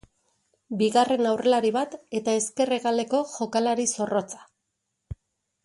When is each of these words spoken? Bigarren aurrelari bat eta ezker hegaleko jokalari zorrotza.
Bigarren 0.79 1.27
aurrelari 1.31 1.71
bat 1.75 1.93
eta 2.21 2.35
ezker 2.41 2.73
hegaleko 2.79 3.21
jokalari 3.37 3.89
zorrotza. 3.95 4.43